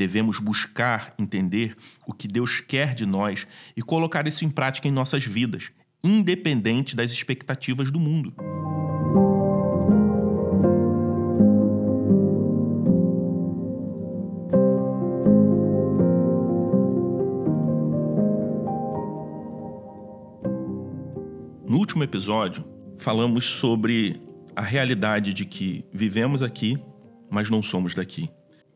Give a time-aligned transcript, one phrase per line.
[0.00, 3.46] Devemos buscar entender o que Deus quer de nós
[3.76, 8.32] e colocar isso em prática em nossas vidas, independente das expectativas do mundo.
[21.68, 22.64] No último episódio,
[22.96, 24.18] falamos sobre
[24.56, 26.78] a realidade de que vivemos aqui,
[27.30, 28.30] mas não somos daqui.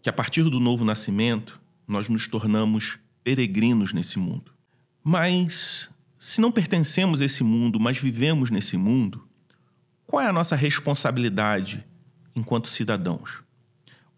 [0.05, 1.59] Que a partir do novo nascimento,
[1.89, 4.53] nós nos tornamos peregrinos nesse mundo.
[5.03, 9.27] Mas, se não pertencemos a esse mundo, mas vivemos nesse mundo,
[10.07, 11.83] qual é a nossa responsabilidade
[12.37, 13.43] enquanto cidadãos?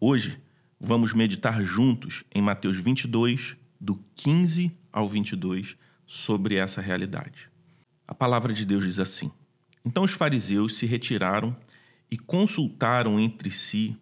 [0.01, 0.43] Hoje,
[0.81, 7.49] vamos meditar juntos em Mateus 22, do 15 ao 22, sobre essa realidade.
[8.09, 9.31] A palavra de Deus diz assim:
[9.85, 11.57] Então os fariseus se retiraram
[12.11, 13.97] e consultaram entre si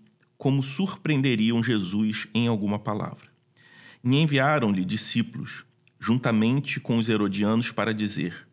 [0.45, 3.29] como surpreenderiam Jesus em alguma palavra.
[4.05, 5.65] E enviaram-lhe discípulos,
[5.99, 8.47] juntamente com os herodianos, para dizer: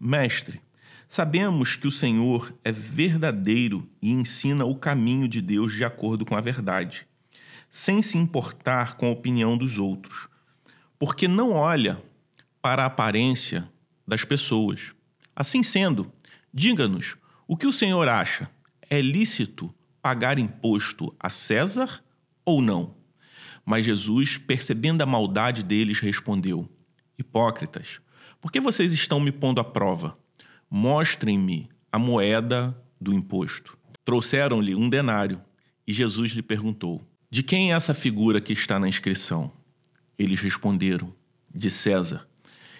[0.00, 0.60] Mestre,
[1.08, 6.36] sabemos que o Senhor é verdadeiro e ensina o caminho de Deus de acordo com
[6.36, 7.08] a verdade,
[7.68, 10.28] sem se importar com a opinião dos outros,
[10.96, 12.00] porque não olha
[12.62, 13.68] para a aparência
[14.06, 14.92] das pessoas.
[15.34, 16.08] Assim sendo,
[16.54, 17.16] diga-nos
[17.48, 18.48] o que o Senhor acha:
[18.88, 19.74] é lícito
[20.06, 22.00] pagar imposto a César
[22.44, 22.94] ou não?
[23.64, 26.70] Mas Jesus, percebendo a maldade deles, respondeu:
[27.18, 28.00] Hipócritas,
[28.40, 30.16] por que vocês estão me pondo à prova?
[30.70, 33.76] Mostrem-me a moeda do imposto.
[34.04, 35.42] Trouxeram-lhe um denário
[35.84, 39.52] e Jesus lhe perguntou: De quem é essa figura que está na inscrição?
[40.16, 41.12] Eles responderam:
[41.52, 42.28] De César.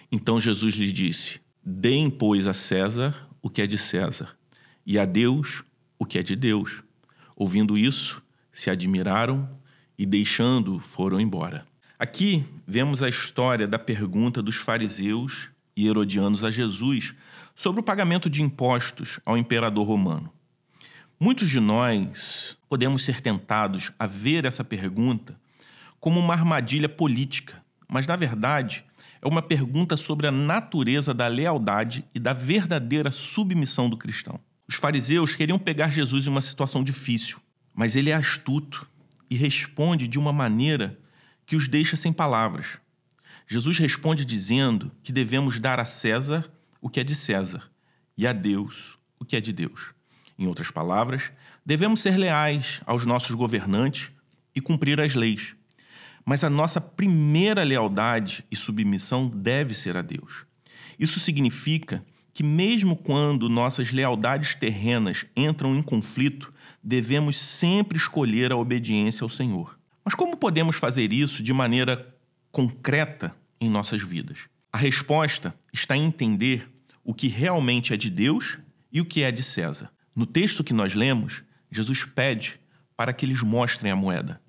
[0.09, 4.29] Então Jesus lhe disse: Deem, pois, a César o que é de César,
[4.85, 5.61] e a Deus
[5.99, 6.86] o que é de Deus.
[7.37, 9.47] Ouvindo isso, se admiraram
[9.95, 11.67] e, deixando, foram embora.
[11.99, 17.13] Aqui vemos a história da pergunta dos fariseus e herodianos a Jesus
[17.55, 20.33] sobre o pagamento de impostos ao imperador romano.
[21.19, 25.39] Muitos de nós podemos ser tentados a ver essa pergunta
[25.99, 28.83] como uma armadilha política, mas na verdade
[29.21, 34.39] é uma pergunta sobre a natureza da lealdade e da verdadeira submissão do cristão.
[34.67, 37.39] Os fariseus queriam pegar Jesus em uma situação difícil,
[37.73, 38.87] mas ele é astuto
[39.29, 40.99] e responde de uma maneira
[41.45, 42.77] que os deixa sem palavras.
[43.47, 46.51] Jesus responde dizendo que devemos dar a César
[46.81, 47.63] o que é de César
[48.17, 49.93] e a Deus o que é de Deus.
[50.37, 51.31] Em outras palavras,
[51.65, 54.11] devemos ser leais aos nossos governantes
[54.53, 55.55] e cumprir as leis.
[56.23, 60.45] Mas a nossa primeira lealdade e submissão deve ser a Deus.
[60.99, 62.03] Isso significa
[62.37, 66.53] que, mesmo quando nossas lealdades terrenas entram em conflito,
[66.83, 69.75] devemos sempre escolher a obediência ao Senhor.
[70.05, 72.15] Mas como podemos fazer isso de maneira
[72.51, 74.49] concreta em nossas vidas?
[74.71, 76.69] A resposta está em entender
[77.03, 78.59] o que realmente é de Deus
[78.91, 79.89] e o que é de César.
[80.15, 82.59] No texto que nós lemos, Jesus pede
[82.95, 84.39] para que eles mostrem a moeda.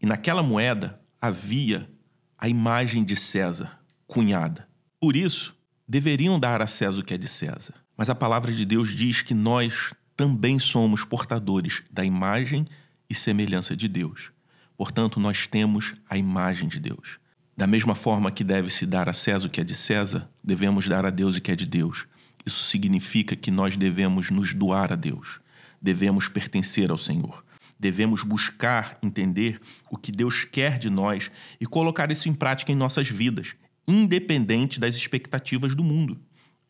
[0.00, 1.88] E naquela moeda havia
[2.36, 3.78] a imagem de César
[4.08, 4.68] cunhada.
[4.98, 5.56] Por isso,
[5.92, 7.74] deveriam dar a César o que é de César.
[7.94, 12.66] Mas a palavra de Deus diz que nós também somos portadores da imagem
[13.10, 14.32] e semelhança de Deus.
[14.74, 17.18] Portanto, nós temos a imagem de Deus.
[17.54, 21.04] Da mesma forma que deve-se dar a César o que é de César, devemos dar
[21.04, 22.06] a Deus o que é de Deus.
[22.46, 25.42] Isso significa que nós devemos nos doar a Deus.
[25.80, 27.44] Devemos pertencer ao Senhor.
[27.78, 29.60] Devemos buscar entender
[29.90, 31.30] o que Deus quer de nós
[31.60, 36.20] e colocar isso em prática em nossas vidas, independente das expectativas do mundo.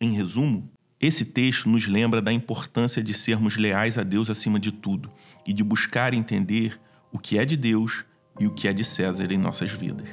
[0.00, 4.70] Em resumo, esse texto nos lembra da importância de sermos leais a Deus acima de
[4.70, 5.10] tudo
[5.46, 6.80] e de buscar entender
[7.12, 8.04] o que é de Deus
[8.38, 10.08] e o que é de César em nossas vidas.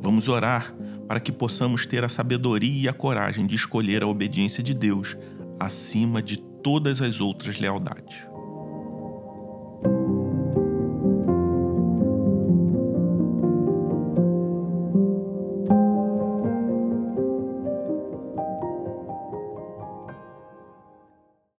[0.00, 0.74] Vamos orar
[1.08, 5.16] para que possamos ter a sabedoria e a coragem de escolher a obediência de Deus
[5.58, 8.26] acima de todas as outras lealdades.